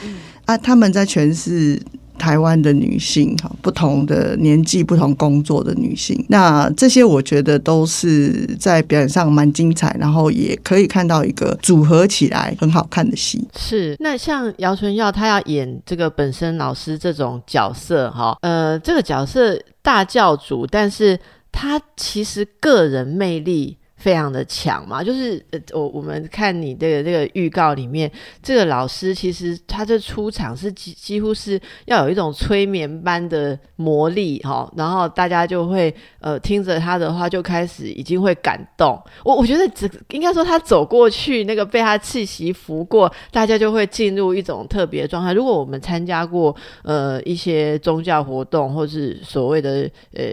[0.46, 1.82] 啊，他们在诠释。
[2.18, 13.48] 台湾的女性哈，不同的年纪、不同工作的女性，那这些我觉得都是在表演上蛮精彩，然后也可以看到一个组合起来很好看的戏。
[13.58, 21.20] 是，那像姚纯耀他要演这个本身老师这种角色哈，呃，这个角色大教主，但是
[21.52, 23.78] 他其实个人魅力。
[23.96, 28.12] 非常的强嘛，就是呃，我我们看你的这个预告里面，
[28.44, 39.02] 这个老师其实他这出场是几几乎是要有一种催眠般的魔力哈，然后大家就会呃听着他的话就开始已经会感动。
[39.24, 45.32] 我我觉得只应该说他走过去那个被他气息拂过，大家就会进入一种特别状态。
[45.34, 46.54] 如果我们参加过
[46.84, 50.24] 呃一些宗教活动或是所谓的呃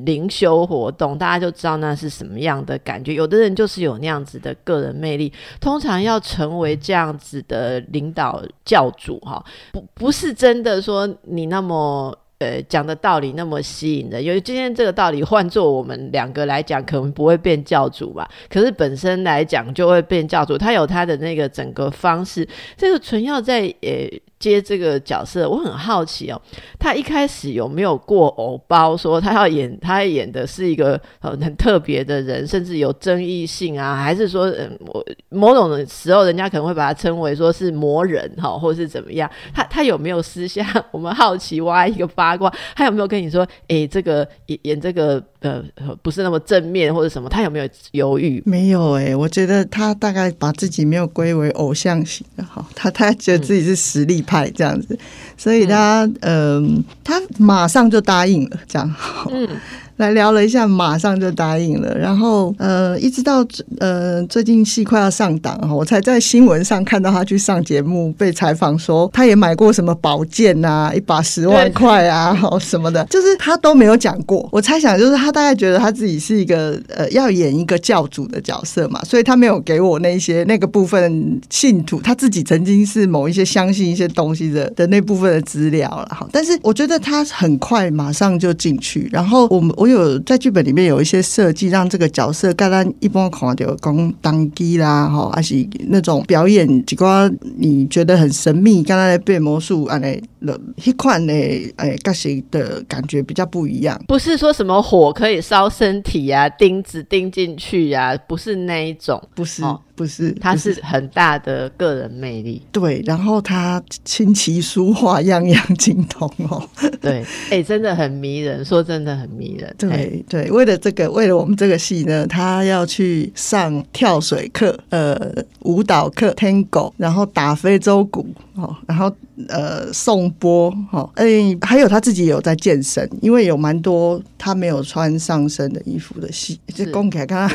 [0.00, 3.12] 灵修活动，大家就知道那是什么样的感觉。
[3.12, 14.22] 有的人就是有那样子的个人魅力，通常要成为这样子的领导教主哈，不不是真的说你那么呃讲的道理那么吸引人。
[14.22, 20.56] 因为今天这个道理换做我们两个来讲，可能不会变教主吧，可是本身来讲就会变教主。
[20.58, 24.08] 他有他的那个整个方式，这个纯耀在呃。
[24.36, 26.38] 接这个角色，我很好奇哦。
[26.78, 28.94] 他一开始有没有过偶包？
[28.94, 33.96] 说他要演，他演的是一个很特别的人，甚至有争议性啊？
[33.96, 39.30] 还是说，嗯，我某种的时候，人家可能会把他称为说是魔人哈，或是怎么样？
[39.54, 40.62] 他他有没有私下？
[40.90, 45.62] 我们好奇挖一个八卦，他有没有跟你说，哎，这个演演这个呃，
[46.02, 47.28] 不是那么正面或者什么？
[47.28, 48.42] 他有没有犹豫？
[48.46, 54.44] 没有哎，我觉得他大概把自己没有归为偶像型的哈， 他他觉得自己是实力派。
[54.54, 54.96] 这样子，
[55.36, 58.94] 所以他嗯，他马上就答应了，这样。
[59.30, 59.48] 嗯，
[59.96, 61.96] 来聊了一下，马上就答应了。
[61.96, 63.46] 然后呃，一直到
[63.78, 74.48] 呃最近戏快要上档哈，我才在新闻上看到他去上节目，被采访说他也买过什么宝剑啊，一把十万块啊，好什么的，就是他都没有讲过。
[74.50, 86.26] 我猜想就是他大概觉得他自己是一个呃要演一个教主的角色嘛，所以他没有给我那些那个部分信徒他自己曾经是某一些相信一些东西的的那部分的资料了哈。
[86.32, 89.72] 但是我觉得他很快马上就进去，然后我们。
[89.84, 95.54] 我有在剧本里面有一些设计，让这个角色刚刚一般看到讲当机啦，哈，还是
[95.88, 101.32] 那种表演几个你觉得很神秘，刚刚在变魔术啊，那一款呢，
[101.76, 104.02] 哎，跟谁的感觉比较不一样？
[104.08, 109.62] 不是说什么火可以烧身体呀，钉子钉进去呀，不是那一种，不是。
[109.96, 112.60] 不是，他是很大的个人魅力。
[112.72, 116.68] 对，然后他琴棋书画样样精通哦。
[117.00, 118.64] 对，哎，真的很迷人。
[118.64, 119.72] 说真的很迷人。
[119.78, 129.12] 对对，为了这个，为了我们这个戏呢，他要去上跳水课，呃，舞蹈课，Tango，然后打非洲鼓，哦，然后。
[129.48, 137.50] 呃，颂钵哈，哎，还有他自己有在健身，因为有蛮多他没有穿上身的衣服的戏，就公开看。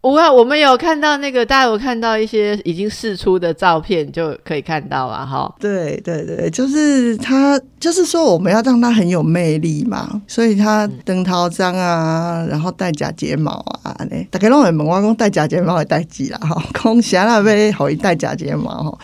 [0.00, 5.54] 我我们有看到那个，大家有看到一些已经试出的照片，就可以看到啊，哈。
[5.60, 13.52] 对对对，就是他，就是说我们要让他很有魅力嘛，所以他灯涛章啊，然后戴假睫毛
[13.82, 18.98] 啊，呢，大家拢会问我讲戴假睫毛会戴几啦，哈，空闲了呗，好一戴假睫毛哈。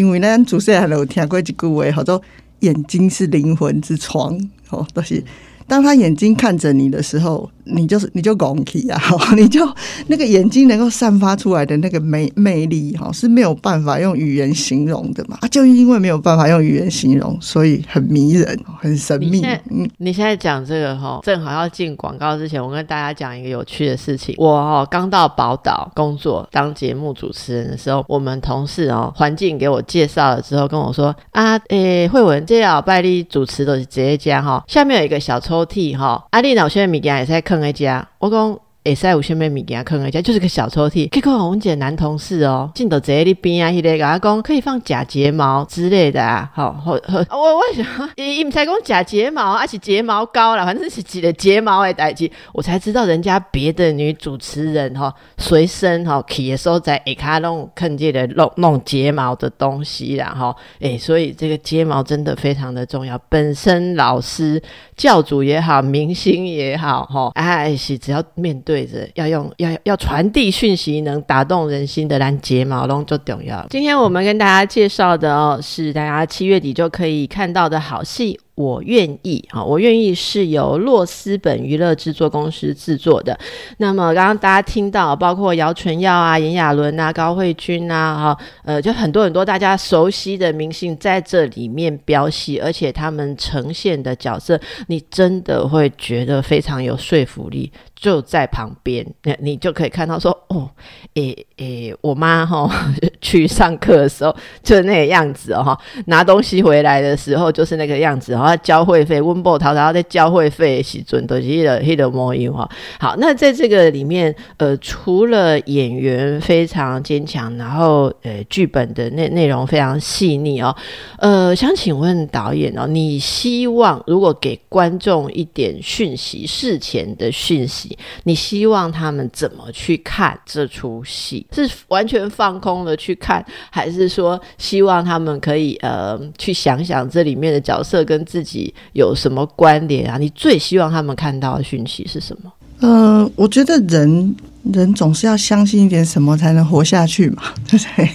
[0.00, 2.22] 因为咱主持人有听过一句话，叫做
[2.60, 5.22] “眼睛是灵魂之窗”，哦，都是。
[5.70, 9.00] 当他眼睛看着你的时候，你就是你就拱起啊，
[9.38, 9.64] 你就
[10.08, 19.46] 那个眼睛能够散发出来的那个魅魅力哈是没有办法用语言形容的嘛啊，就因为没有办法用语言形容，所以很迷人，很神秘。
[19.70, 24.34] 嗯，你现在讲这个哈，正好要进广告之前，我跟大家讲一个有趣的事情。
[24.38, 35.59] 我哦刚到宝岛工作当节目主持人的时候，我们同事哦环境给我介绍了之后跟我说啊，诶慧文这要拜你主持的是这家哈，下面有一个小抽。
[35.60, 38.58] 高铁吼啊，你若有啥物件会使囥咧遮，我讲。
[38.82, 41.06] 会使有虾米物件放一下，就是个小抽屉。
[41.10, 46.50] 结果我们姐男同事哦，进到这里边啊，迄个甲我讲可以放假睫毛之类的啊。
[46.56, 46.90] 好，好，
[47.38, 47.84] 我我想，
[48.16, 52.30] 伊伊唔才讲假睫毛，而是睫毛膏啦，反正是挤的睫毛诶代志。
[52.54, 60.56] 我才知道人家别的女主持人哈，随身哈，去的时候在下卡弄看见的弄弄睫毛的东西啦哈。
[60.78, 63.20] 诶，所以这个睫毛真的非常的重要。
[63.28, 64.62] 本身老师、
[64.96, 68.69] 教主也好，明星也好，哈，哎是只要面对。
[68.70, 73.66] 对着要用要要传递讯息能打动人心的蓝睫毛龙就重要。
[73.68, 78.38] 今天我们跟大家介绍的哦，是大家七月底就可以看到的好戏。
[78.60, 83.38] 我愿意，好，我愿意是由洛斯本娱乐制作公司制作的。
[83.78, 97.72] 那么刚刚大家听到，包括姚纯耀啊、炎亚纶啊、高慧君啊，哈，呃，就很多很多大家熟悉的明星在这里面飙戏，而且他们呈现的角色，你真的会觉得非常有说服力。
[97.94, 100.70] 就在旁边，你你就可以看到说，哦，
[101.12, 102.66] 诶诶，我妈哈
[103.20, 112.68] 去上课的时候就是那个样子哦，拿东西回来的时候就是那个样子，然他交会费，温波淘淘在交会费时准都是迄个迄个模样哈。
[112.98, 120.74] 好，那在这个里面，呃，除了演员非常坚强，然后呃，剧本的内内容非常细腻哦，
[121.18, 127.96] 呃，想请问导演哦，你希望如果给观众一点讯息，事前的讯息？
[128.24, 131.46] 你希望他们怎么去看这出戏？
[131.52, 140.16] 是完全放空了去看，还是说希望他们可以呃去想想这里面的角色跟自己有什么关联啊？
[140.16, 142.52] 你最希望他们看到的讯息是什么？
[142.82, 144.34] 嗯，我觉得人
[144.72, 148.10] 人总是要相信一点什么才能活下去嘛，对 不对？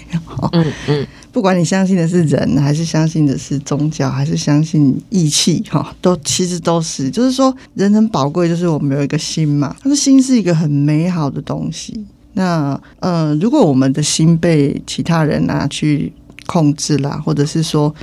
[0.54, 1.08] 嗯嗯。
[1.32, 9.76] 不管你相信的是人，还是相信的是宗教，还是相信义气，哈，都其实都是，就是说，人很宝贵，就是我们有一个心嘛。
[9.82, 12.06] 他的心是一个很美好的东西。
[12.36, 16.12] 那，呃，如果我们的心被其他人拿去
[16.46, 17.94] 控制啦，或者是说，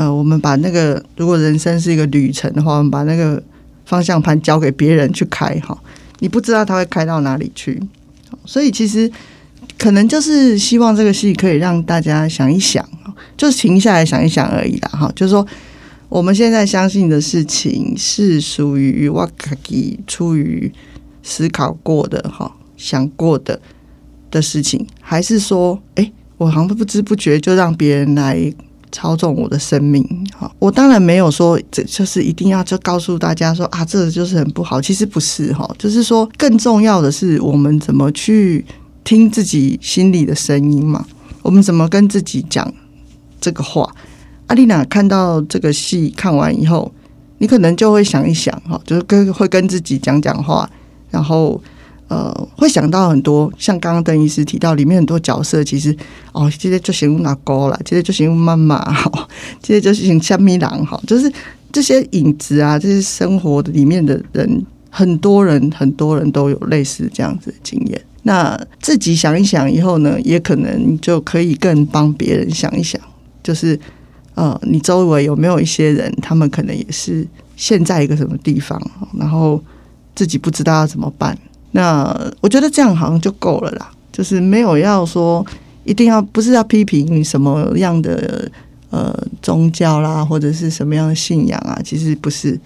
[0.00, 3.42] 呃，我们把那个，如果人生是一个旅程的话，我们把那个
[3.84, 5.78] 方向盘交给别人去开，哈，
[6.20, 7.78] 你不知道他会开到哪里去。
[8.46, 9.10] 所以，其实。
[9.78, 12.86] 可能就是希望这个戏可以让大家想一想，
[13.34, 14.88] 就停下来想一想而已啦。
[14.90, 15.46] 哈，就是说
[16.10, 20.70] 我们现在相信的事情是属于我自己出于
[21.22, 23.58] 思考过的、哈想过的
[24.30, 28.52] 的事情，还是说，哎，我好像不知不觉就让别人来
[28.92, 30.04] 操纵我的生命。
[30.36, 34.80] 好，我当然没有说这就是一定要就告诉大家说啊，这就是很不好。
[34.80, 38.64] 其实不是哈，就是说更重要的是我们怎么去
[39.04, 41.04] 听自己心里的声音嘛。
[41.42, 42.72] 我们怎么跟自己讲
[43.40, 43.94] 这个话？
[44.46, 46.92] 阿丽娜看到这个戏看完以后，
[47.38, 50.68] 你可能就会想一想哈，就是跟会跟自己讲讲话，
[51.10, 51.60] 然后。
[52.10, 55.96] 呃，会想到很多，像刚刚邓医师提到，里面很多角色其实
[56.32, 59.28] 哦，这些就形容拿高了，这些就形容妈妈哈，
[59.62, 61.32] 这些就形容虾米郎哈，就是
[61.70, 68.00] 这些影子啊，这些生活里面的人，很多人很多人都有类似这样子的经验。
[68.24, 73.00] 那自己想一想以后呢，也可能就可以更帮别人想一想，
[73.40, 73.78] 就是
[74.34, 78.82] 呃，你周围有没有一些人，他们可能也是现在一个什么地方，
[79.16, 79.62] 然后
[80.16, 81.38] 自己不知道要怎么办。
[81.72, 85.44] 那我觉得这样好像就够了啦，就是没有要说
[85.84, 88.50] 一定要不是要批评什么样的
[88.90, 92.58] 呃宗教啦，或者是什么样的信仰啊，其实不是，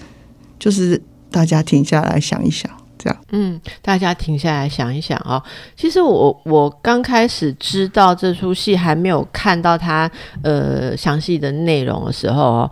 [0.58, 1.00] 就是
[1.30, 3.16] 大家停下来想一想，这样。
[3.32, 5.42] 嗯，大家停下来想一想啊。
[5.76, 10.10] 其实我我刚开始知道这出戏还没有看到它
[10.42, 12.70] 呃详细的内容的时候哦，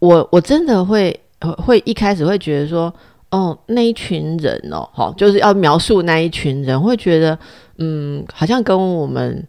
[0.00, 1.18] 我我真的会
[1.64, 2.92] 会一开始会觉得说。
[3.30, 7.38] 哦，那一群人哦，好，就是要描述那一群人，会觉得，
[7.76, 9.46] 嗯，好像跟我们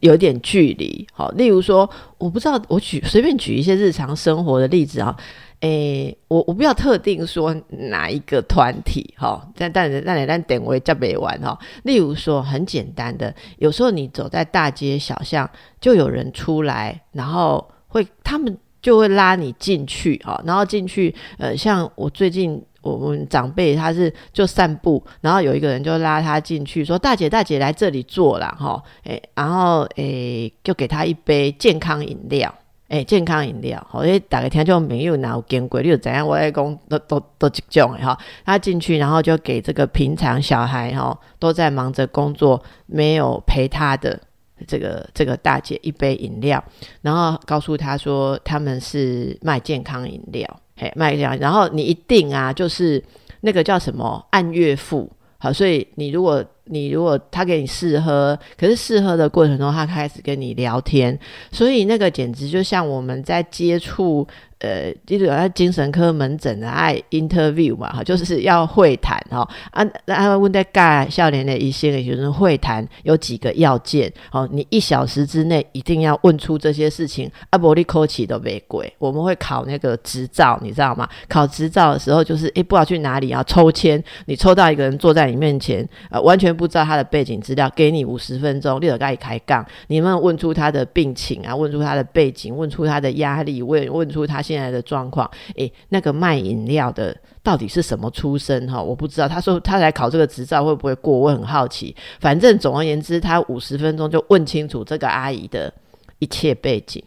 [0.00, 1.06] 有点距离。
[1.10, 5.16] 好，例如说，我不知道，我举随便举一些日常生活的例子啊，
[5.60, 11.58] 诶，我我不要特定说哪一个团体，哈，但但但你但点位叫别玩哈。
[11.84, 15.48] 例如说，很简单的，有时候你走在大街小巷，
[15.80, 22.62] 就有人出来，然后会他们就会拉你进去，哈，然后进去，呃，像我最近。
[22.84, 32.54] 我们长辈他是就散步，然后有一个人就拉他进去，说：“大姐，大姐来这里坐了哈。”诶，然后诶，就给他一杯健康饮料，
[32.88, 33.84] 诶，健康饮料。
[33.90, 36.26] 好，诶，打个听就没有拿有见过，你有怎样？
[36.26, 38.16] 我外公都都都几种哈。
[38.44, 44.20] 他进去，然后就给这个平常小孩哈都在忙着工作，没有陪他的
[44.66, 46.62] 这个这个大姐一杯饮料，
[47.02, 50.60] 然后告诉他说他们是卖健康饮料。
[50.76, 53.02] 嘿，卖这样，然后你一定啊，就是
[53.40, 61.18] 那个叫什么按月付，好，所以你如果你如果他给你试喝，可是试喝的过程中，他开始跟你聊天，
[61.52, 64.26] 所以那个简直就像我们在接触。
[64.64, 81.06] 呃，就是在精神科门诊的爱 interview 嘛，哈，就是要会谈哈啊，然后问在盖笑脸的一些的学生会谈有几个要件，哦，你一小时之内一定要问出这些事情，阿伯利科奇都没鬼，我们会考那个执照，你知道吗？
[81.28, 98.80] 考执照的时候就是诶，不知道去哪里要抽签，你抽到一个人坐在你面前，呃，完全不知道他的背景资料，给你五十分钟，立刻盖开杠，你们问出他的病情啊，问出他的背景，问出他的压力，问问出他现现在的状况，诶，那个卖饮料的到底是什么出身哈？
[98.80, 99.28] 我不知道。
[99.28, 101.18] 他说他来考这个执照会不会过？
[101.18, 101.94] 我很好奇。
[102.20, 105.72] 反正总而言之，他五十分钟就问清楚这个阿姨的
[106.20, 107.02] 一切背景，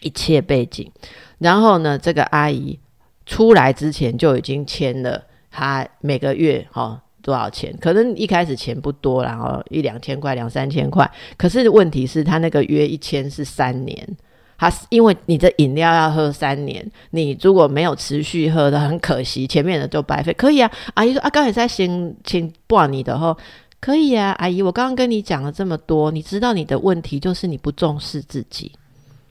[0.00, 0.90] 一切背景。
[1.38, 2.76] 然后呢，这个阿姨
[3.24, 7.72] 出来之前就已经签了，她每个月哈多少钱？
[7.80, 11.08] 可能一开始钱不多，然后一两千块、两三千块。
[11.36, 14.16] 可是问题是，他那个约一签是三年。
[14.58, 20.32] 他因为你的饮料要喝三年，你如果没有持续喝的，很可惜，前面的就白费。
[20.32, 23.36] 可以啊，阿姨说啊，刚才在先请挂你的后，
[23.80, 28.72] 可以啊，阿姨，我刚刚跟你讲了这么多，你知道你的问题就是你不重视自己。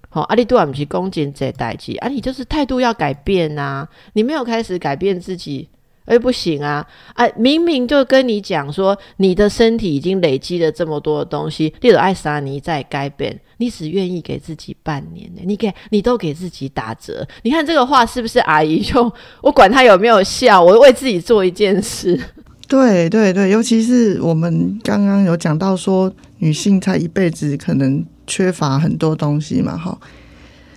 [0.09, 5.67] 好，阿里杜尔不是恭敬在代际，啊，你就是态度要改变呐，你没有开始改变自己。
[6.07, 6.87] 哎，不行啊！
[7.15, 15.41] 哎，明明就跟你讲说，你的身体已经累积了这么多的东西，例如爱沙尼在改变，你只愿意给自己半年呢？
[15.43, 17.27] 你给，你都给自己打折。
[17.43, 18.81] 你看这个话是不是阿姨？
[18.81, 22.17] 就我管他有没有效，我为自己做一件事。
[22.69, 29.99] 对对对，尤其是我们刚刚有讲到说，女性她一辈子可能缺乏很多东西嘛，哈，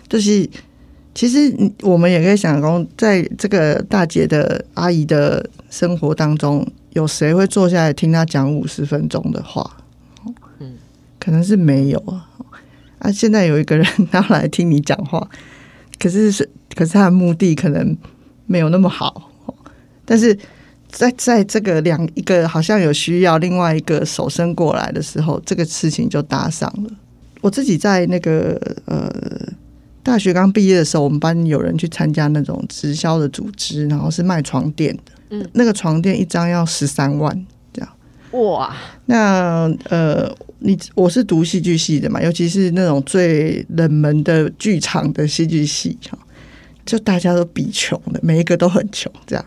[0.09, 0.51] 就是。
[1.13, 1.53] 其实，
[1.83, 9.79] 我们也可以想说，在这个大姐的阿姨的生活当中，有谁会坐下来听她讲五十分钟的话？
[10.61, 10.75] 嗯，
[11.19, 12.29] 可能是没有啊。
[13.01, 15.29] 啊，现在有一个人要来听你讲话，
[15.99, 17.97] 可是是，可是他的目的可能
[18.47, 19.31] 没有那么好。
[20.05, 20.39] 但是
[20.89, 26.91] 在在这个两一个好像有需要，另外一个手伸过来的时候，这个事情就搭上了。
[27.41, 29.13] 我自己在那个呃。
[30.03, 35.13] 大学刚毕业的时候，我们班有人去参加那种直销的组织，然后是卖床垫的。
[35.31, 37.91] 嗯，那个床垫一张要十三万，这样。
[38.33, 38.75] 哇！
[39.07, 46.19] 那呃，你我是读戏剧系的嘛，尤其是那种最冷门的剧场的戏剧系哈，
[46.85, 49.45] 就大家都比穷的，每一个都很穷这样。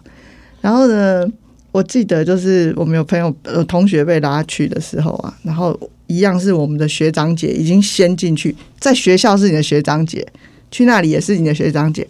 [0.61, 1.27] 然后呢，
[1.73, 10.25] 我记得就是我们有朋友呃同学被拉去的时候啊，然后一样是我们的学长姐已经先进去，在学校是你的学长姐，
[10.71, 12.03] 去那里也是你的学长姐，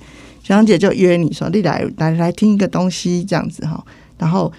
[0.43, 3.83] 学长姐就约你说你来来来听一个东西这样子哈，
[4.19, 4.53] 然后。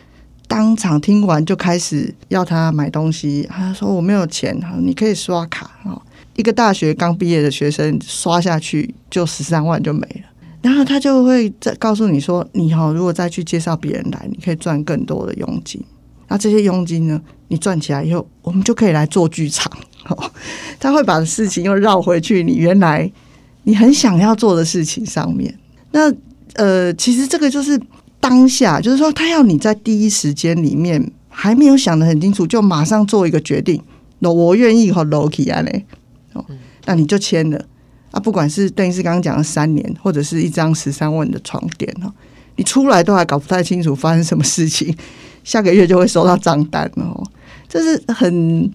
[0.46, 6.00] 当场听完就开始要他买东西，他说我没有钱，你可以刷卡哦。
[6.36, 10.28] 一个大学刚毕业的学生刷下去就十三万就没了，
[10.64, 15.80] 然后他就会再告诉你说，你好，如果再去介绍别人来，你可以赚更多的佣金。
[16.28, 19.70] 那这些佣金呢，你赚起来以后，我们就可以来做剧场。
[20.80, 23.12] 他会把事情又绕回去，你原来
[23.64, 25.54] 你很想要做的事情上面。
[25.92, 26.12] 那
[26.54, 27.80] 呃，其实这个就是。
[28.20, 33.78] 当下就是说，他要你在第一时间里面还没有想得很清楚，就马上做一个决定。
[34.20, 35.84] 那我愿意和 Loki 啊嘞，
[36.32, 36.42] 哦，
[36.86, 37.62] 那你就签了
[38.14, 38.20] 啊。
[38.20, 42.12] 不管是邓医师刚刚讲的三年，或者是一张十三万的床垫哦，
[42.56, 44.96] 你出来都还搞不太清楚发生什么事情，
[45.44, 47.22] 下个月就会收到账单哦。
[47.68, 48.70] 这是很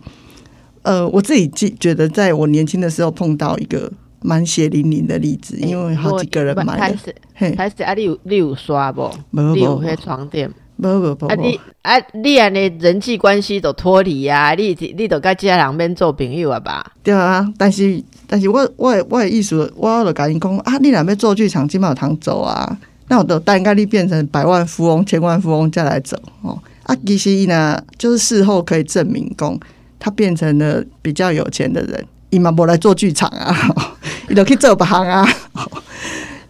[0.84, 3.92] 呃，我自己记觉得，在我年轻的时候碰到一个。
[4.22, 6.98] 蛮血淋淋的例子，因为好几个人买的。
[7.34, 9.10] 嘿，开始啊，你有你有刷不？
[9.32, 10.52] 你有那床垫？
[10.76, 16.86] 不不不，啊你啊你安尼人际关系都脱离啊，你你都跟其他人边做朋友啊吧？
[17.02, 22.78] 对啊，但是但是我我我的意思，我就跟你讲啊，你两边做剧场，起码有堂走啊，
[23.08, 26.56] 那我都带你变成百万富翁、千万富翁再来走哦。
[26.84, 29.60] 啊，其实呢，就是事后可以证明，公
[29.98, 32.06] 他变成了比较有钱的人。
[32.30, 33.56] 伊嘛无来做剧场啊，
[34.30, 35.28] 伊都去做别行啊，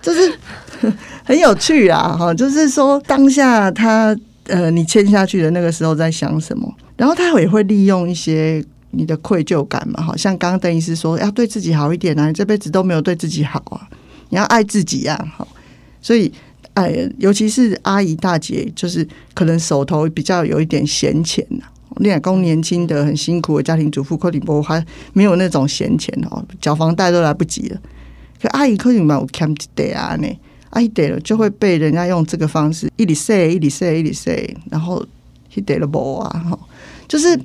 [0.02, 0.34] 就是
[1.24, 4.14] 很有趣啊，哈，就是说当下他
[4.48, 8.62] 呃，你签下去的那个时候在想什么，然后他也会利用一些
[8.92, 13.88] 你的愧疚感嘛，好像刚刚邓医师说要对自己好一点啊，你这辈子都没有对自己好啊，
[14.30, 15.48] 你要爱自己呀，好，
[16.02, 16.32] 所以
[16.74, 21.66] 哎，尤其是阿姨大姐，就是可能手头比较有一点闲钱呐。
[21.98, 27.82] 练工年轻的很辛苦的家庭主妇，柯林波还没有那种闲钱哦，缴房贷都来不及了。
[28.42, 30.28] 可阿姨柯林嘛，我看得啊呢，
[30.70, 35.06] 阿姨得了就会被人家用这个方式一里塞一里塞一里塞，然后
[35.54, 36.58] 他得了不啊哈，
[37.08, 37.38] 就是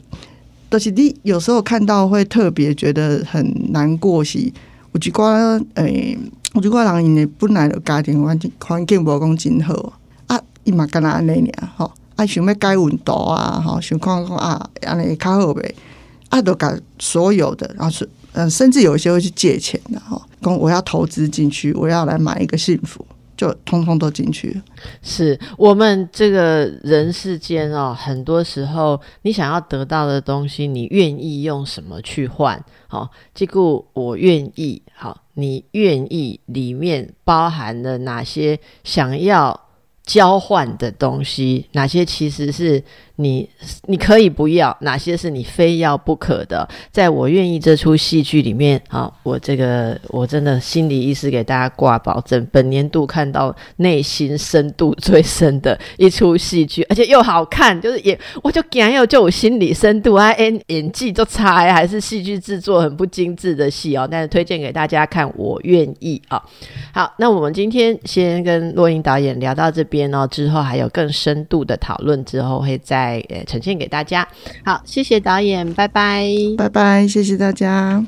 [0.75, 6.19] 都是你有时候看到会特别觉得很难过是，有一寡诶，
[6.55, 9.93] 有一寡人因为本来的家庭环境环境无讲真好
[10.27, 11.93] 啊，伊嘛干那安尼尔吼。
[12.17, 15.73] 啊，想要改运动啊，吼，想看看啊，安尼较好呗。
[16.29, 23.07] 啊，都改所有的，然后是嗯，甚至有一些会去借钱的，吼，讲我要投资进去，我要来买一个幸福，
[23.37, 24.61] 就通通都进去。
[25.03, 32.63] 是我们这个人世间哦，很多时候你想要得到的东西，你愿意用什么去换？
[32.87, 34.83] 好，结果我愿意。
[34.97, 39.64] 好，你愿意里面包含了哪些想要？
[40.05, 42.83] 交换的东西，哪些其实是
[43.17, 43.49] 你
[43.87, 46.69] 你可以不要，哪些是你非要不可的？
[46.93, 66.43] 在我愿意这出戏剧里面啊，我这个我真的心理医师给大家挂保证，本年度看到内心深度最深的一出戏剧，而且又好看，就是也我就讲要就有心理深度啊，演演技都差，还是戏剧制作很不精致的戏哦，但是推荐给大家看，我愿意啊。
[66.93, 69.83] 好，那我们今天先跟洛英导演聊到这。
[69.95, 74.27] 边哦，之后还有更深度的讨论，之后会再呃呈现给大家。
[74.65, 76.27] 好，谢谢导演，拜拜，
[76.59, 78.05] 拜拜，谢谢大家。